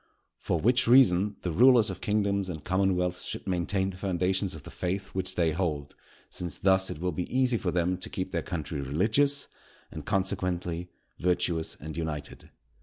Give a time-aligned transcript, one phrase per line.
[0.39, 4.71] For which reason, the rulers of kingdoms and commonwealths should maintain the foundations of the
[4.71, 5.93] faith which they hold;
[6.27, 9.47] since thus it will be easy for them to keep their country religious,
[9.91, 12.49] and, consequently, virtuous and united.